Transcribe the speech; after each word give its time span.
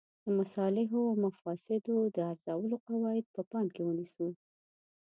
د 0.23 0.25
مصالحو 0.39 0.99
او 1.09 1.13
مفاسدو 1.25 1.95
د 2.15 2.17
ارزولو 2.31 2.77
قواعد 2.87 3.25
په 3.35 3.41
پام 3.51 3.65
کې 3.73 3.81
ونیسو. 3.83 4.27